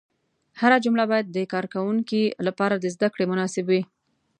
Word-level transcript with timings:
هره 0.61 0.77
جمله 0.85 1.03
باید 1.11 1.27
د 1.31 1.37
کاروونکي 1.51 2.21
لپاره 2.47 2.75
د 2.77 2.85
زده 2.95 3.07
کړې 3.13 3.25
مناسب 3.31 3.65
وي. 3.71 3.81